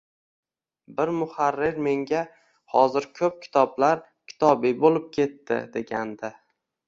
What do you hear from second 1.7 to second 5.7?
menga: “Hozir ko‘p kitoblar kitobiy bo‘lib ketdi”,